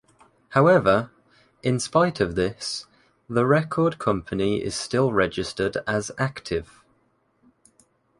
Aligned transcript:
However, 0.57 1.11
in 1.61 1.79
spite 1.79 2.19
of 2.19 2.33
this, 2.33 2.87
the 3.29 3.45
record 3.45 3.99
company 3.99 4.59
is 4.59 4.73
still 4.73 5.13
registered 5.13 5.77
as 5.85 6.09
“active.” 6.17 6.83